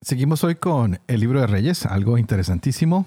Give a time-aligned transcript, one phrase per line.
[0.00, 3.06] Seguimos hoy con el libro de Reyes, algo interesantísimo.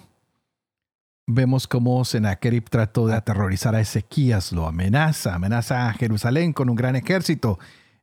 [1.28, 6.76] Vemos cómo Sennacherib trató de aterrorizar a Ezequías, lo amenaza, amenaza a Jerusalén con un
[6.76, 7.60] gran ejército,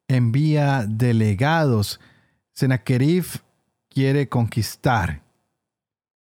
[0.09, 2.01] envía delegados.
[2.53, 3.25] Sennacherib
[3.89, 5.23] quiere conquistar.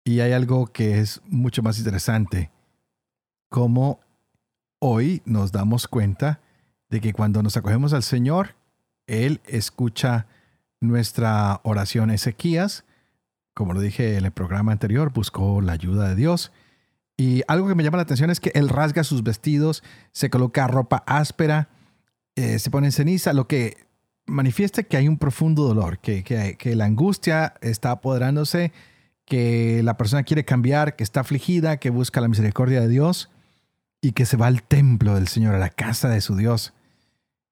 [0.05, 2.51] Y hay algo que es mucho más interesante,
[3.49, 3.99] cómo
[4.79, 6.41] hoy nos damos cuenta
[6.89, 8.55] de que cuando nos acogemos al Señor,
[9.07, 10.27] Él escucha
[10.83, 12.85] nuestra oración Ezequías,
[13.53, 16.51] como lo dije en el programa anterior, buscó la ayuda de Dios.
[17.17, 20.67] Y algo que me llama la atención es que él rasga sus vestidos, se coloca
[20.67, 21.69] ropa áspera,
[22.35, 23.77] eh, se pone en ceniza, lo que
[24.25, 28.71] manifiesta que hay un profundo dolor, que, que la angustia está apoderándose,
[29.25, 33.29] que la persona quiere cambiar, que está afligida, que busca la misericordia de Dios
[34.01, 36.73] y que se va al templo del Señor, a la casa de su Dios.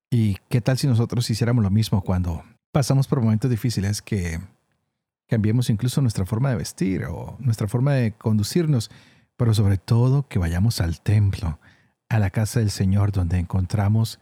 [0.10, 4.40] ¿Y qué tal si nosotros hiciéramos lo mismo cuando pasamos por momentos difíciles que
[5.28, 8.92] cambiemos incluso nuestra forma de vestir o nuestra forma de conducirnos,
[9.38, 11.60] pero sobre todo que vayamos al templo,
[12.10, 14.20] a la casa del Señor, donde encontramos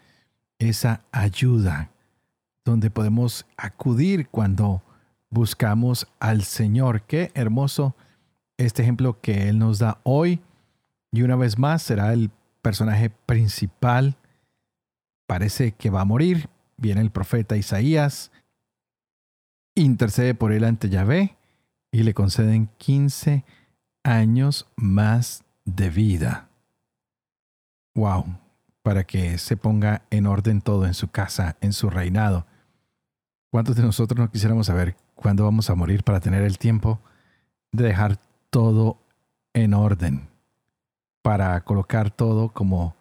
[0.59, 1.91] esa ayuda,
[2.65, 4.83] donde podemos acudir cuando
[5.29, 7.03] buscamos al Señor.
[7.03, 7.95] Qué hermoso
[8.57, 10.41] este ejemplo que Él nos da hoy.
[11.11, 12.29] Y una vez más será el
[12.61, 14.15] personaje principal.
[15.25, 16.49] Parece que va a morir.
[16.77, 18.31] Viene el profeta Isaías
[19.75, 21.37] intercede por él ante Yahvé
[21.91, 23.43] y le conceden 15
[24.03, 26.49] años más de vida.
[27.95, 28.25] Wow,
[28.81, 32.45] para que se ponga en orden todo en su casa, en su reinado.
[33.51, 36.99] ¿Cuántos de nosotros no quisiéramos saber cuándo vamos a morir para tener el tiempo
[37.71, 38.19] de dejar
[38.49, 38.97] todo
[39.53, 40.27] en orden?
[41.21, 42.95] Para colocar todo como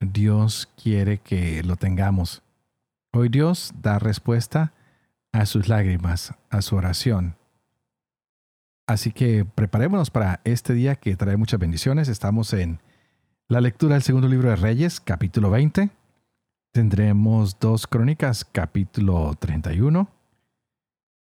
[0.00, 2.42] Dios quiere que lo tengamos.
[3.12, 4.72] Hoy Dios da respuesta
[5.32, 7.36] a sus lágrimas, a su oración.
[8.86, 12.08] Así que preparémonos para este día que trae muchas bendiciones.
[12.08, 12.80] Estamos en
[13.48, 15.90] la lectura del segundo libro de Reyes, capítulo 20.
[16.72, 20.08] Tendremos dos crónicas, capítulo 31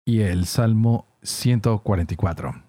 [0.06, 2.64] y el Salmo 144.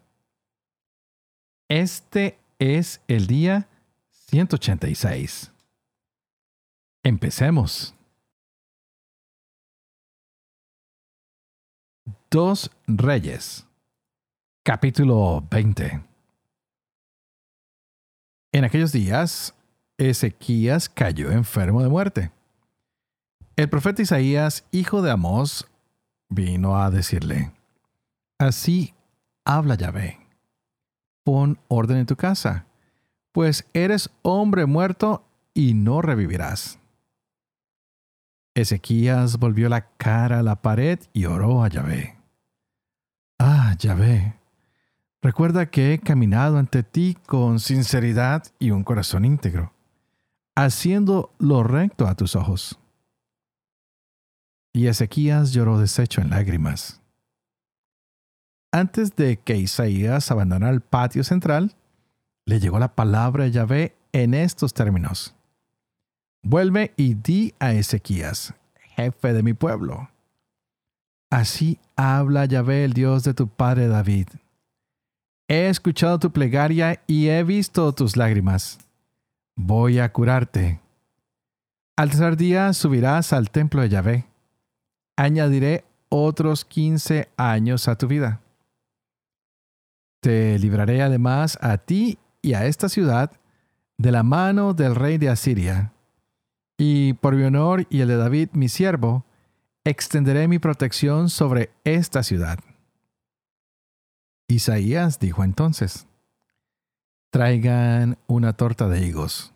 [1.68, 3.68] Este es el día
[4.10, 5.52] 186.
[7.02, 7.97] Empecemos.
[12.30, 13.66] Dos Reyes,
[14.62, 16.04] capítulo 20.
[18.52, 19.54] En aquellos días,
[19.96, 22.30] Ezequías cayó enfermo de muerte.
[23.56, 25.70] El profeta Isaías, hijo de Amós,
[26.28, 27.50] vino a decirle,
[28.38, 28.92] Así
[29.46, 30.18] habla Yahvé,
[31.24, 32.66] pon orden en tu casa,
[33.32, 35.24] pues eres hombre muerto
[35.54, 36.78] y no revivirás.
[38.54, 42.17] Ezequías volvió la cara a la pared y oró a Yahvé.
[43.78, 44.34] Ah, Yahvé,
[45.22, 49.72] recuerda que he caminado ante ti con sinceridad y un corazón íntegro,
[50.56, 52.80] haciendo lo recto a tus ojos.
[54.72, 57.00] Y Ezequías lloró deshecho en lágrimas.
[58.72, 61.76] Antes de que Isaías abandonara el patio central,
[62.46, 65.36] le llegó la palabra de Yahvé en estos términos.
[66.42, 68.54] Vuelve y di a Ezequías,
[68.96, 70.10] jefe de mi pueblo.
[71.30, 74.28] Así habla Yahvé, el Dios de tu padre David.
[75.48, 78.78] He escuchado tu plegaria y he visto tus lágrimas.
[79.56, 80.80] Voy a curarte.
[81.96, 84.26] Al tercer día subirás al templo de Yahvé.
[85.16, 88.40] Añadiré otros quince años a tu vida.
[90.20, 93.32] Te libraré además a ti y a esta ciudad
[93.96, 95.92] de la mano del rey de Asiria
[96.78, 99.24] y por mi honor y el de David, mi siervo,
[99.88, 102.58] extenderé mi protección sobre esta ciudad.
[104.46, 106.06] Isaías dijo entonces,
[107.30, 109.52] traigan una torta de higos.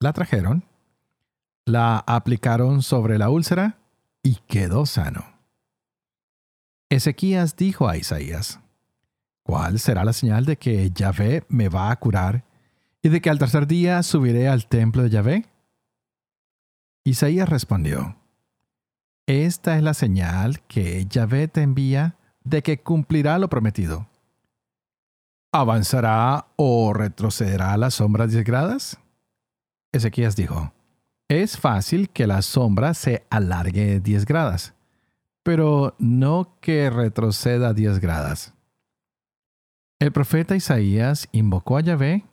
[0.00, 0.64] La trajeron,
[1.66, 3.78] la aplicaron sobre la úlcera
[4.22, 5.24] y quedó sano.
[6.88, 8.60] Ezequías dijo a Isaías,
[9.42, 12.44] ¿cuál será la señal de que Yahvé me va a curar
[13.02, 15.46] y de que al tercer día subiré al templo de Yahvé?
[17.04, 18.19] Isaías respondió,
[19.30, 24.08] Esta es la señal que Yahvé te envía de que cumplirá lo prometido.
[25.52, 28.98] ¿Avanzará o retrocederá a las sombras 10 gradas?
[29.92, 30.72] Ezequías dijo,
[31.28, 34.74] es fácil que la sombra se alargue 10 gradas,
[35.44, 38.52] pero no que retroceda 10 gradas.
[40.00, 42.24] El profeta Isaías invocó a Yahvé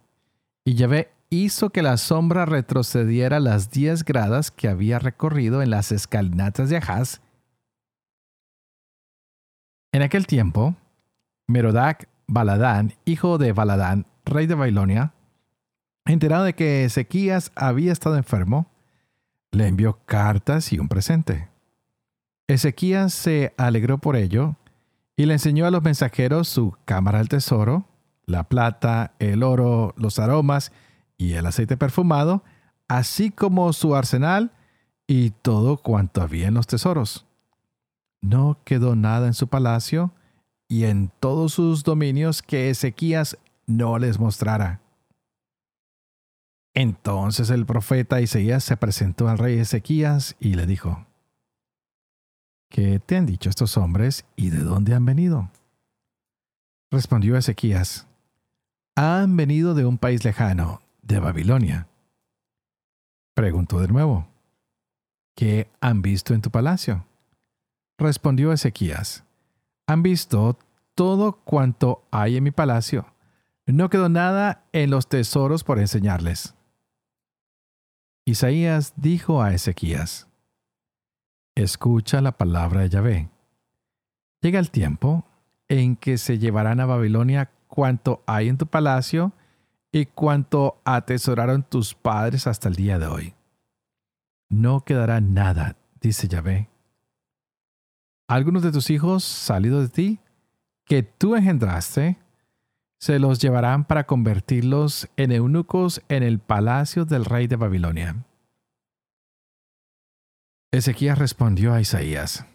[0.65, 5.91] y Yahvé hizo que la sombra retrocediera las 10 gradas que había recorrido en las
[5.91, 7.21] escalinatas de Ahaz.
[9.91, 10.75] En aquel tiempo,
[11.47, 15.13] Merodac Baladán, hijo de Baladán, rey de Babilonia,
[16.05, 18.69] enterado de que Ezequías había estado enfermo,
[19.51, 21.49] le envió cartas y un presente.
[22.47, 24.55] Ezequías se alegró por ello
[25.15, 27.85] y le enseñó a los mensajeros su cámara del tesoro,
[28.25, 30.71] la plata, el oro, los aromas
[31.17, 32.43] y el aceite perfumado,
[32.87, 34.51] así como su arsenal
[35.07, 37.25] y todo cuanto había en los tesoros.
[38.21, 40.13] No quedó nada en su palacio,
[40.67, 44.81] y en todos sus dominios que Ezequías no les mostrara.
[46.73, 51.05] Entonces el profeta Isaías se presentó al rey Ezequías y le dijo,
[52.69, 55.49] ¿Qué te han dicho estos hombres y de dónde han venido?
[56.91, 58.07] Respondió Ezequías,
[58.95, 61.87] han venido de un país lejano, de Babilonia.
[63.33, 64.27] Preguntó de nuevo,
[65.35, 67.05] ¿qué han visto en tu palacio?
[67.97, 69.23] Respondió Ezequías,
[69.87, 70.59] han visto
[70.95, 73.13] todo cuanto hay en mi palacio.
[73.65, 76.55] No quedó nada en los tesoros por enseñarles.
[78.25, 80.27] Isaías dijo a Ezequías,
[81.55, 83.29] Escucha la palabra de Yahvé.
[84.41, 85.25] Llega el tiempo
[85.67, 89.33] en que se llevarán a Babilonia cuanto hay en tu palacio
[89.99, 93.33] y cuanto atesoraron tus padres hasta el día de hoy.
[94.49, 96.69] No quedará nada, dice Yahvé,
[98.27, 100.19] algunos de tus hijos salidos de ti,
[100.85, 102.17] que tú engendraste,
[102.99, 108.25] se los llevarán para convertirlos en eunucos en el palacio del rey de Babilonia.
[110.71, 112.45] Ezequías respondió a Isaías,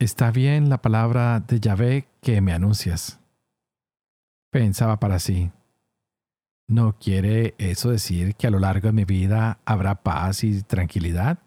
[0.00, 3.20] Está bien la palabra de Yahvé que me anuncias.
[4.50, 5.52] Pensaba para sí,
[6.70, 11.40] ¿no quiere eso decir que a lo largo de mi vida habrá paz y tranquilidad?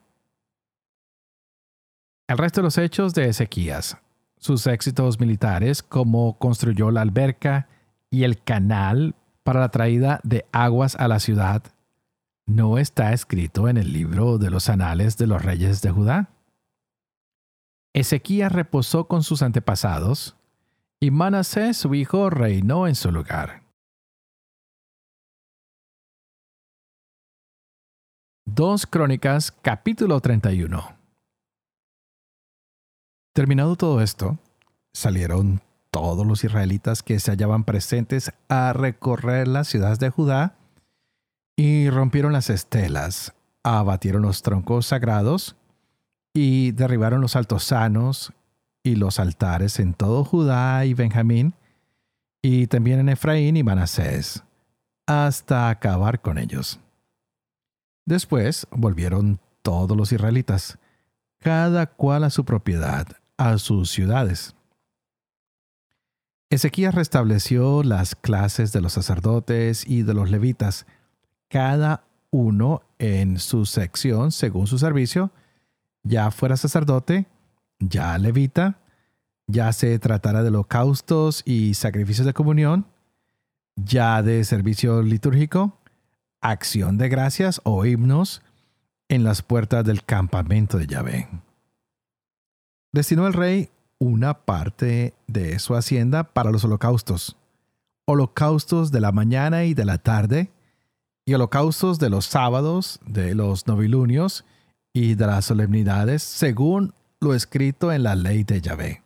[2.28, 3.98] El resto de los hechos de Ezequías,
[4.38, 7.70] sus éxitos militares, como construyó la alberca
[8.10, 11.64] y el canal para la traída de aguas a la ciudad,
[12.46, 16.32] no está escrito en el libro de los anales de los reyes de Judá.
[17.94, 20.36] Ezequías reposó con sus antepasados,
[21.00, 23.63] y Manasés su hijo reinó en su lugar.
[28.46, 30.98] Dos Crónicas capítulo 31
[33.32, 34.38] Terminado todo esto,
[34.92, 40.58] salieron todos los israelitas que se hallaban presentes a recorrer las ciudades de Judá
[41.56, 45.56] y rompieron las estelas, abatieron los troncos sagrados
[46.34, 48.34] y derribaron los altosanos
[48.84, 51.54] y los altares en todo Judá y Benjamín
[52.42, 54.44] y también en Efraín y Manasés,
[55.08, 56.82] hasta acabar con ellos.
[58.06, 60.78] Después volvieron todos los israelitas,
[61.40, 63.08] cada cual a su propiedad,
[63.38, 64.56] a sus ciudades.
[66.50, 70.86] Ezequías restableció las clases de los sacerdotes y de los levitas,
[71.50, 75.32] cada uno en su sección según su servicio,
[76.04, 77.28] ya fuera sacerdote,
[77.80, 78.80] ya levita,
[79.48, 82.86] ya se tratara de holocaustos y sacrificios de comunión,
[83.76, 85.80] ya de servicio litúrgico,
[86.44, 88.44] acción de gracias o himnos
[89.10, 91.28] en las puertas del campamento de Yahvé
[92.94, 93.70] destinó el rey
[94.00, 97.36] una parte de su hacienda para los holocaustos,
[98.06, 100.52] holocaustos de la mañana y de la tarde,
[101.26, 104.46] y holocaustos de los sábados, de los novilunios
[104.94, 109.02] y de las solemnidades, según lo escrito en la ley de Yahvé.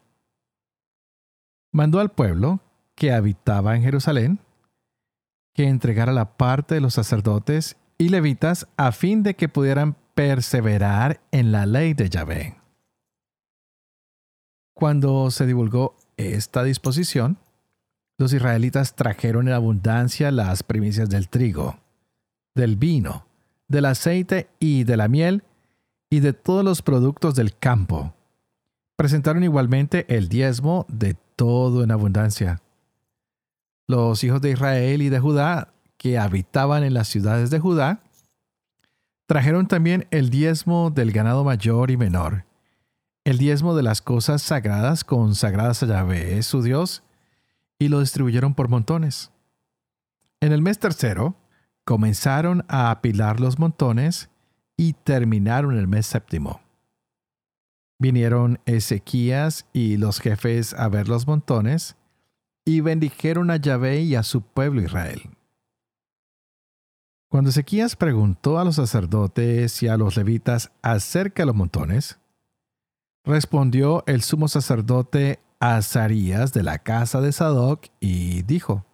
[1.72, 2.60] Mandó al pueblo
[2.96, 4.39] que habitaba en Jerusalén
[5.58, 11.20] que entregara la parte de los sacerdotes y levitas a fin de que pudieran perseverar
[11.32, 12.58] en la ley de Yahvé.
[14.76, 17.40] Cuando se divulgó esta disposición,
[18.20, 21.80] los israelitas trajeron en abundancia las primicias del trigo,
[22.54, 23.26] del vino,
[23.68, 25.44] del aceite y de la miel,
[26.12, 28.14] y de todos los productos del campo.
[28.96, 32.62] Presentaron igualmente el diezmo de todo en abundancia.
[33.88, 38.01] Los hijos de Israel y de Judá, que habitaban en las ciudades de Judá,
[39.27, 42.46] trajeron también el diezmo del ganado mayor y menor,
[43.24, 47.03] el diezmo de las cosas sagradas consagradas a Yahvé, su Dios,
[47.79, 49.32] y lo distribuyeron por montones.
[50.39, 51.36] En el mes tercero,
[51.84, 54.29] comenzaron a apilar los montones
[54.75, 56.62] y terminaron el mes séptimo.
[58.00, 61.97] Vinieron Ezequías y los jefes a ver los montones
[62.67, 65.21] y bendijeron a Yahvé y a su pueblo Israel.
[67.29, 72.19] Cuando Ezequías preguntó a los sacerdotes y a los levitas acerca de los montones,
[73.24, 78.86] respondió el sumo sacerdote Azarías de la casa de Sadoc y dijo,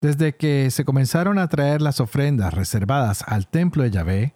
[0.00, 4.34] Desde que se comenzaron a traer las ofrendas reservadas al templo de Yahvé,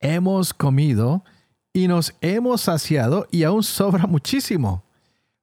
[0.00, 1.22] hemos comido
[1.70, 4.84] y nos hemos saciado y aún sobra muchísimo,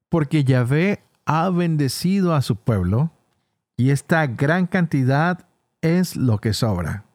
[0.08, 1.04] porque Yahvé
[1.34, 3.10] ha bendecido a su pueblo
[3.78, 5.46] y esta gran cantidad
[5.80, 7.06] es lo que sobra.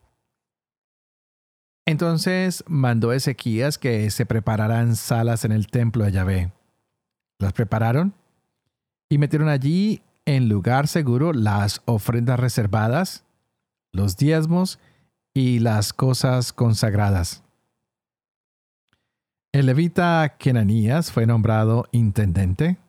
[1.85, 6.51] Entonces mandó Ezequías que se prepararan salas en el templo de Yahvé.
[7.37, 8.15] Las prepararon
[9.07, 13.23] y metieron allí en lugar seguro las ofrendas reservadas,
[13.93, 14.79] los diezmos
[15.35, 17.43] y las cosas consagradas.
[19.51, 22.79] El levita Kenanías fue nombrado intendente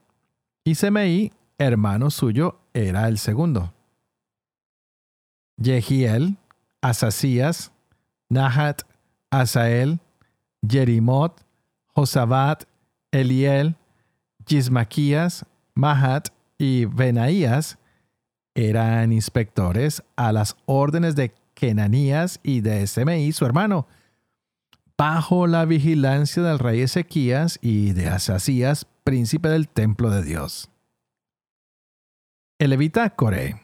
[0.69, 3.73] y Semeí, hermano suyo, era el segundo.
[5.57, 6.37] Yehiel,
[6.83, 7.73] Asasías,
[8.29, 8.83] Nahat,
[9.31, 9.99] Asael,
[10.69, 11.41] Jerimot,
[11.95, 12.65] Josabat,
[13.11, 13.77] Eliel,
[14.47, 17.79] Gismaquías, Mahat y Benaías
[18.55, 23.87] eran inspectores a las órdenes de Kenanías y de Semeí, su hermano,
[24.99, 30.69] bajo la vigilancia del rey Ezequías y de Asasías, príncipe del templo de Dios.
[32.59, 33.63] El levita Coré,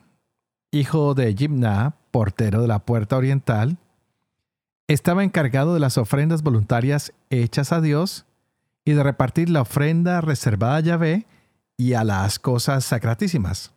[0.72, 3.76] hijo de Jimna, portero de la puerta oriental,
[4.88, 8.24] estaba encargado de las ofrendas voluntarias hechas a Dios
[8.86, 11.26] y de repartir la ofrenda reservada a Yahvé
[11.76, 13.74] y a las cosas sacratísimas.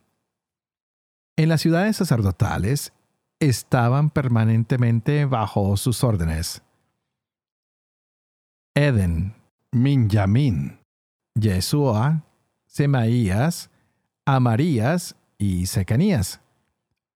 [1.36, 2.94] En las ciudades sacerdotales
[3.42, 6.62] estaban permanentemente bajo sus órdenes.
[8.74, 9.36] Eden,
[9.74, 10.80] Minyamin,
[11.40, 12.24] Yeshua,
[12.66, 13.70] Semaías,
[14.26, 16.42] Amarías y Secanías,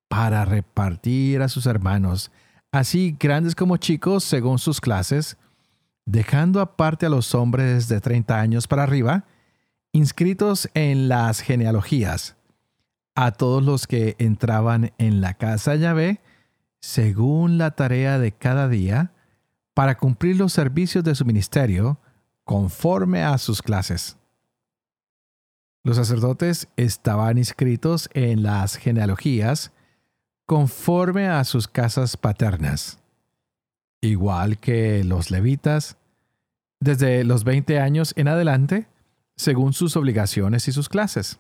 [0.07, 2.31] para repartir a sus hermanos
[2.71, 5.37] así grandes como chicos según sus clases,
[6.05, 9.25] dejando aparte a los hombres de 30 años para arriba,
[9.91, 12.35] inscritos en las genealogías,
[13.15, 16.21] a todos los que entraban en la casa Yahvé,
[16.79, 19.11] según la tarea de cada día,
[19.73, 21.99] para cumplir los servicios de su ministerio,
[22.51, 24.17] conforme a sus clases.
[25.85, 29.71] Los sacerdotes estaban inscritos en las genealogías,
[30.45, 32.99] conforme a sus casas paternas,
[34.01, 35.95] igual que los levitas,
[36.81, 38.89] desde los 20 años en adelante,
[39.37, 41.39] según sus obligaciones y sus clases.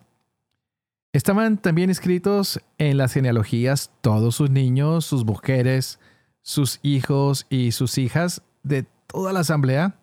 [1.11, 5.99] Estaban también escritos en las genealogías todos sus niños, sus mujeres,
[6.41, 9.97] sus hijos y sus hijas de toda la asamblea,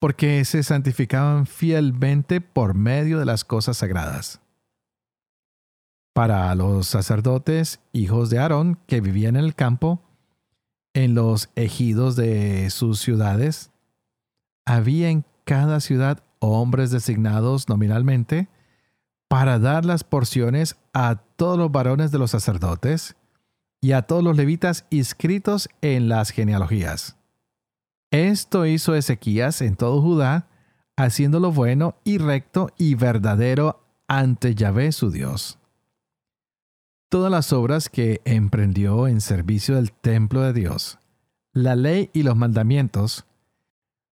[0.00, 4.40] porque se santificaban fielmente por medio de las cosas sagradas
[6.12, 10.02] para los sacerdotes, hijos de Aarón, que vivían en el campo,
[10.92, 13.70] en los ejidos de sus ciudades.
[14.66, 18.48] Había en cada ciudad hombres designados nominalmente
[19.28, 23.16] para dar las porciones a todos los varones de los sacerdotes
[23.80, 27.16] y a todos los levitas inscritos en las genealogías.
[28.10, 30.48] Esto hizo Ezequías en todo Judá,
[30.96, 35.58] haciendo lo bueno y recto y verdadero ante Yahvé su Dios.
[37.08, 40.98] Todas las obras que emprendió en servicio del templo de Dios,
[41.52, 43.26] la ley y los mandamientos,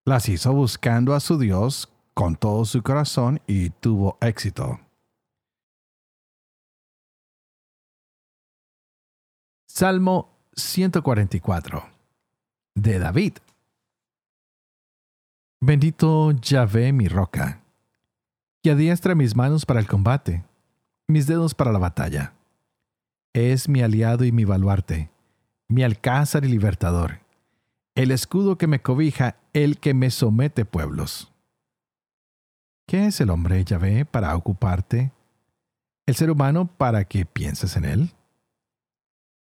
[0.05, 4.81] las hizo buscando a su Dios con todo su corazón y tuvo éxito.
[9.67, 11.85] Salmo 144
[12.75, 13.35] de David.
[15.61, 17.63] Bendito Yahvé mi roca,
[18.63, 20.45] que adiestra mis manos para el combate,
[21.09, 22.35] mis dedos para la batalla
[23.33, 25.11] es mi aliado y mi baluarte,
[25.69, 27.21] mi alcázar y libertador,
[27.95, 31.33] el escudo que me cobija, el que me somete pueblos.
[32.87, 35.13] ¿Qué es el hombre, Yahvé, para ocuparte?
[36.07, 38.13] ¿El ser humano para que pienses en él?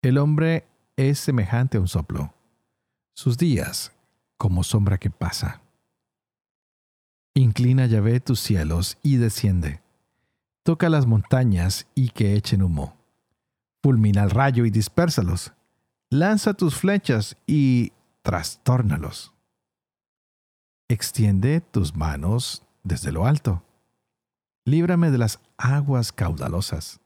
[0.03, 0.67] El hombre
[0.97, 2.35] es semejante a un soplo,
[3.15, 3.93] sus días
[4.37, 5.60] como sombra que pasa.
[7.35, 9.81] Inclina Yahvé tus cielos y desciende.
[10.63, 13.01] Toca las montañas y que echen humo
[13.83, 15.53] fulmina el rayo y dispérsalos.
[16.11, 19.33] Lanza tus flechas y trastórnalos.
[20.89, 23.65] Extiende tus manos desde lo alto.
[24.67, 27.01] líbrame de las aguas caudalosas.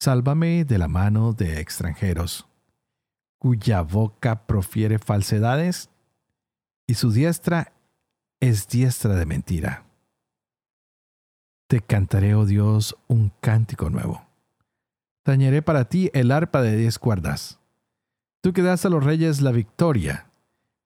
[0.00, 2.46] Sálvame de la mano de extranjeros,
[3.38, 5.88] cuya boca profiere falsedades
[6.86, 7.72] y su diestra
[8.42, 9.84] es diestra de mentira.
[11.68, 14.26] Te cantaré, oh Dios, un cántico nuevo.
[15.22, 17.60] Tañeré para ti el arpa de diez cuerdas.
[18.40, 20.26] Tú que das a los reyes la victoria,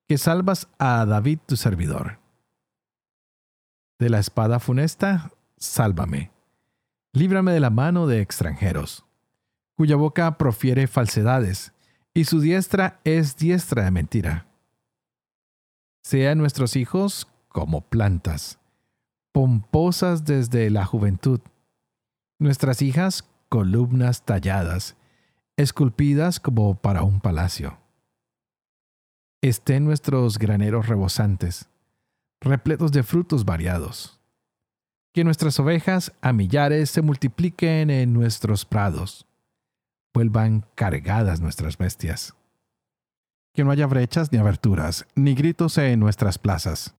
[0.06, 2.18] que salvas a David tu servidor.
[3.98, 6.30] De la espada funesta, sálvame.
[7.14, 9.06] Líbrame de la mano de extranjeros,
[9.76, 11.72] cuya boca profiere falsedades,
[12.12, 14.46] y su diestra es diestra de mentira.
[16.02, 18.58] Sean nuestros hijos como plantas,
[19.32, 21.40] pomposas desde la juventud,
[22.38, 24.94] nuestras hijas columnas talladas,
[25.56, 27.78] esculpidas como para un palacio.
[29.40, 31.70] Estén nuestros graneros rebosantes,
[32.42, 34.20] repletos de frutos variados.
[35.14, 39.26] Que nuestras ovejas a millares se multipliquen en nuestros prados.
[40.12, 42.34] Vuelvan cargadas nuestras bestias.
[43.54, 46.95] Que no haya brechas ni aberturas, ni gritos en nuestras plazas.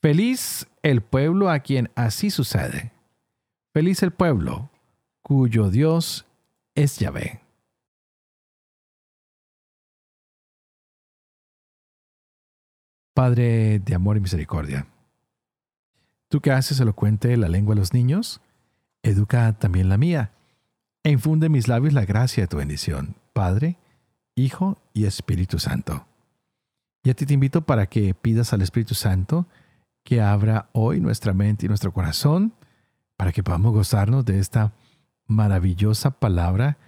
[0.00, 2.92] Feliz el pueblo a quien así sucede.
[3.72, 4.70] Feliz el pueblo
[5.22, 6.24] cuyo Dios
[6.74, 7.40] es Yahvé.
[13.12, 14.86] Padre de amor y misericordia,
[16.28, 18.40] tú que haces elocuente la lengua de los niños,
[19.02, 20.30] educa también la mía,
[21.02, 23.76] e infunde en mis labios la gracia de tu bendición, Padre,
[24.36, 26.06] Hijo y Espíritu Santo.
[27.02, 29.48] Y a ti te invito para que pidas al Espíritu Santo
[30.08, 32.54] que abra hoy nuestra mente y nuestro corazón
[33.18, 34.72] para que podamos gozarnos de esta
[35.26, 36.78] maravillosa palabra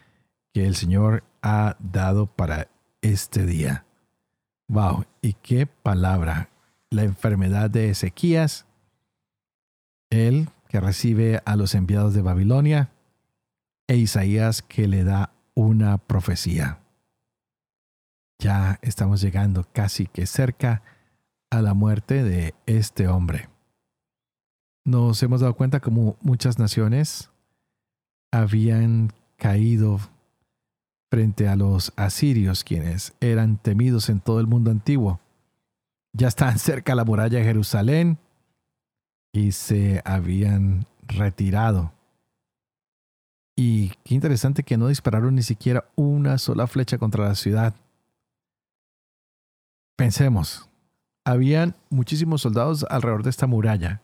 [0.54, 2.68] que el Señor ha dado para
[3.02, 3.84] este día.
[4.68, 6.48] Wow, y qué palabra.
[6.88, 8.64] La enfermedad de Ezequías,
[10.08, 12.88] él que recibe a los enviados de Babilonia,
[13.86, 16.78] e Isaías que le da una profecía.
[18.38, 20.82] Ya estamos llegando casi que cerca
[21.50, 23.48] a la muerte de este hombre.
[24.84, 27.30] Nos hemos dado cuenta como muchas naciones
[28.32, 29.98] habían caído
[31.10, 35.20] frente a los asirios, quienes eran temidos en todo el mundo antiguo.
[36.12, 38.18] Ya estaban cerca la muralla de Jerusalén
[39.32, 41.92] y se habían retirado.
[43.56, 47.74] Y qué interesante que no dispararon ni siquiera una sola flecha contra la ciudad.
[49.96, 50.69] Pensemos,
[51.30, 54.02] habían muchísimos soldados alrededor de esta muralla.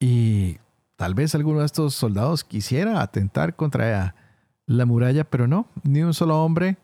[0.00, 0.58] Y
[0.96, 4.14] tal vez alguno de estos soldados quisiera atentar contra
[4.64, 6.78] la muralla, pero no, ni un solo hombre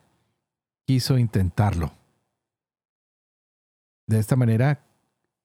[0.86, 1.92] quiso intentarlo.
[4.06, 4.84] De esta manera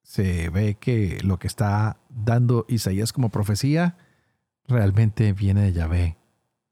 [0.04, 3.98] se ve que lo que está dando Isaías como profecía
[4.68, 6.18] realmente viene de Yahvé.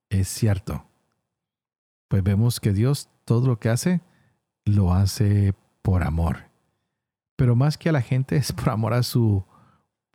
[0.10, 0.86] Es cierto.
[2.10, 4.02] Pues vemos que Dios todo lo que hace
[4.66, 6.55] lo hace por amor.
[7.36, 9.44] Pero más que a la gente es por amor a su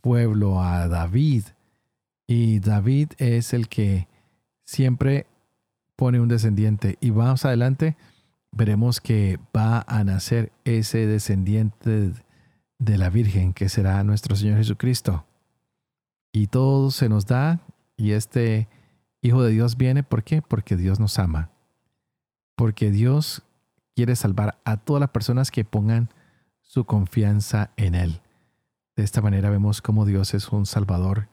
[0.00, 1.44] pueblo, a David.
[2.26, 4.08] Y David es el que
[4.64, 5.26] siempre
[5.96, 6.96] pone un descendiente.
[7.00, 7.96] Y más adelante
[8.52, 12.12] veremos que va a nacer ese descendiente
[12.78, 15.26] de la Virgen, que será nuestro Señor Jesucristo.
[16.32, 17.60] Y todo se nos da
[17.96, 18.68] y este
[19.22, 20.40] Hijo de Dios viene, ¿por qué?
[20.40, 21.50] Porque Dios nos ama.
[22.56, 23.42] Porque Dios
[23.94, 26.08] quiere salvar a todas las personas que pongan
[26.70, 28.20] su confianza en Él.
[28.94, 31.26] De esta manera vemos cómo Dios es un Salvador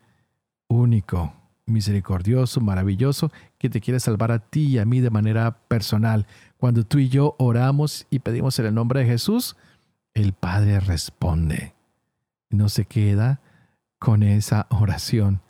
[0.67, 1.31] único,
[1.67, 6.25] misericordioso, maravilloso, que te quiere salvar a ti y a mí de manera personal.
[6.57, 9.55] Cuando tú y yo oramos y pedimos en el nombre de Jesús,
[10.15, 11.75] el Padre responde.
[12.49, 13.39] No se queda
[13.99, 15.41] con esa oración.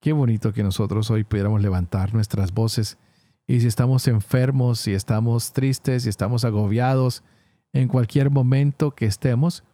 [0.00, 2.96] Qué bonito que nosotros hoy pudiéramos levantar nuestras voces
[3.46, 7.22] y si estamos enfermos, si estamos tristes, si estamos agobiados,
[7.72, 9.64] en cualquier momento que estemos,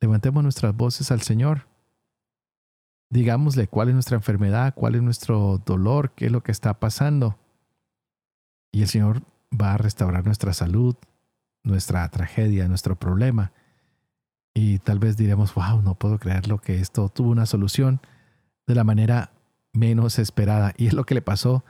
[0.00, 1.68] levantemos nuestras voces al Señor
[3.10, 7.38] digámosle cuál es nuestra enfermedad, cuál es nuestro dolor, qué es lo que está pasando.
[8.72, 10.96] Y el Señor va a restaurar nuestra salud,
[11.64, 13.52] nuestra tragedia, nuestro problema.
[14.54, 18.00] Y tal vez diremos, wow, no puedo creerlo que esto tuvo una solución
[18.66, 19.32] de la manera
[19.72, 20.74] menos esperada.
[20.76, 21.64] Y es lo que le pasó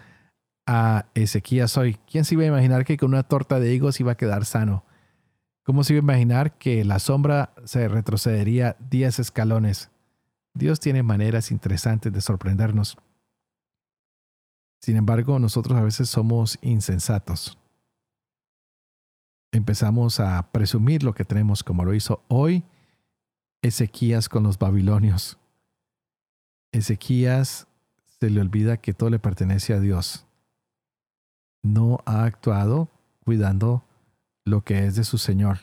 [0.67, 1.99] a Ezequías hoy.
[2.11, 4.85] ¿Quién se iba a imaginar que con una torta de higos iba a quedar sano?
[5.69, 9.91] ¿Cómo se iba a imaginar que la sombra se retrocedería 10 escalones?
[10.55, 12.97] Dios tiene maneras interesantes de sorprendernos.
[14.81, 17.59] Sin embargo, nosotros a veces somos insensatos.
[19.53, 22.65] Empezamos a presumir lo que tenemos como lo hizo hoy
[23.61, 25.37] Ezequías con los babilonios.
[26.73, 27.67] Ezequías
[28.19, 30.25] se le olvida que todo le pertenece a Dios.
[31.63, 32.89] No ha actuado
[33.23, 33.85] cuidando
[34.49, 35.59] lo que es de su Señor.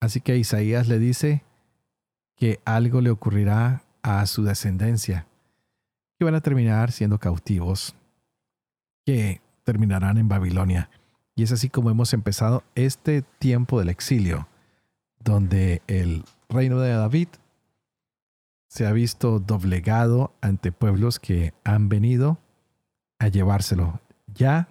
[0.00, 1.44] Así que Isaías le dice
[2.36, 5.26] que algo le ocurrirá a su descendencia,
[6.18, 7.94] que van a terminar siendo cautivos,
[9.04, 10.88] que terminarán en Babilonia.
[11.36, 14.48] Y es así como hemos empezado este tiempo del exilio,
[15.22, 17.28] donde el reino de David
[18.68, 22.38] se ha visto doblegado ante pueblos que han venido
[23.18, 24.00] a llevárselo.
[24.32, 24.68] Ya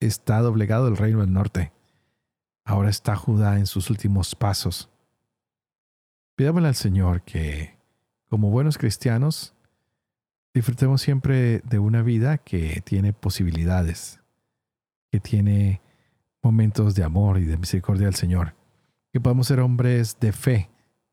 [0.00, 1.72] está doblegado el reino del norte.
[2.68, 4.90] Ahora está Judá en sus últimos pasos.
[6.34, 7.78] Pidámosle al Señor que,
[8.28, 9.54] como buenos cristianos,
[10.52, 14.18] disfrutemos siempre de una vida que tiene posibilidades,
[15.12, 15.80] que tiene
[16.42, 18.56] momentos de amor y de misericordia del Señor,
[19.12, 20.68] que podamos ser hombres de fe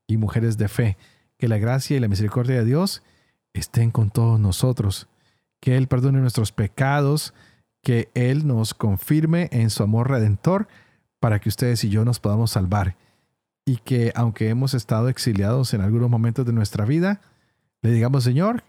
[0.08, 0.96] y mujeres de fe,
[1.38, 3.04] que la gracia y la misericordia de Dios
[3.52, 5.06] estén con todos nosotros,
[5.60, 7.32] que Él perdone nuestros pecados,
[7.80, 10.66] que Él nos confirme en su amor redentor
[11.24, 12.98] para que ustedes y yo nos podamos salvar.
[13.64, 17.22] Y que aunque hemos estado exiliados en algunos momentos de nuestra vida,
[17.80, 18.62] le digamos, Señor,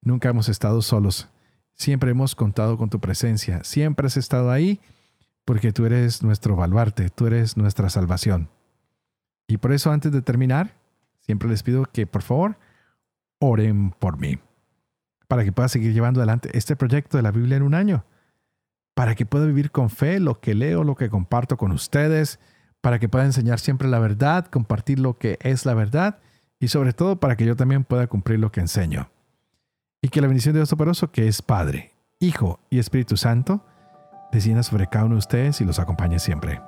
[0.00, 1.28] nunca hemos estado solos,
[1.74, 4.80] siempre hemos contado con tu presencia, siempre has estado ahí
[5.44, 8.48] porque tú eres nuestro baluarte, tú eres nuestra salvación.
[9.46, 10.74] Y por eso antes de terminar,
[11.22, 12.56] Siempre les pido que por favor
[13.38, 14.38] oren por mí,
[15.28, 18.04] para que pueda seguir llevando adelante este proyecto de la Biblia en un año,
[18.94, 22.38] para que pueda vivir con fe lo que leo, lo que comparto con ustedes,
[22.80, 26.18] para que pueda enseñar siempre la verdad, compartir lo que es la verdad
[26.58, 29.10] y sobre todo para que yo también pueda cumplir lo que enseño.
[30.00, 33.64] Y que la bendición de Dios Toporoso, que es Padre, Hijo y Espíritu Santo,
[34.32, 36.60] descienda sobre cada uno de ustedes y los acompañe siempre.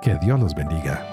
[0.00, 1.04] Que Dios los bendiga.